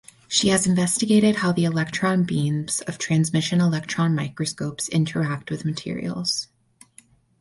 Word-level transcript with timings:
She 0.27 0.47
has 0.47 0.65
investigated 0.65 1.35
how 1.35 1.51
the 1.51 1.63
electron 1.65 2.23
beams 2.23 2.81
of 2.87 2.97
transmission 2.97 3.61
electron 3.61 4.15
microscopes 4.15 4.89
interact 4.89 5.51
with 5.51 5.63
materials. 5.63 6.47